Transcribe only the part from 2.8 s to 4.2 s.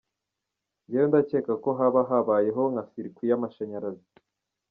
‘circuit’ y’amashanyarazi.